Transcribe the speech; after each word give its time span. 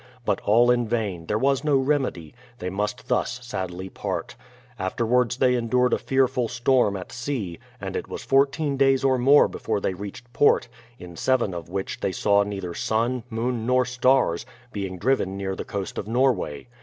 But 0.25 0.39
all 0.41 0.71
in 0.71 0.87
vain, 0.87 1.27
there 1.27 1.37
was 1.37 1.63
no 1.63 1.77
remedy; 1.77 2.33
they 2.57 2.71
must 2.71 3.07
thus 3.07 3.39
sadly 3.43 3.87
part. 3.87 4.35
Afterwards 4.79 5.37
they 5.37 5.53
endured 5.53 5.93
a 5.93 5.99
fearful 5.99 6.47
storm 6.47 6.97
at 6.97 7.11
sea, 7.11 7.59
and 7.79 7.95
it 7.95 8.07
was 8.07 8.23
fourteen 8.25 8.77
days 8.77 9.03
or 9.03 9.19
more 9.19 9.47
before 9.47 9.79
they 9.79 9.93
reached 9.93 10.33
port, 10.33 10.67
in 10.97 11.15
seven 11.15 11.53
of 11.53 11.69
which 11.69 11.99
they 11.99 12.11
saw 12.11 12.41
neither 12.41 12.73
sun, 12.73 13.21
moon, 13.29 13.67
nor 13.67 13.85
stars, 13.85 14.43
being 14.73 14.97
driven 14.97 15.37
near 15.37 15.55
the 15.55 15.65
coast 15.65 15.99
of 15.99 16.07
Norway. 16.07 16.65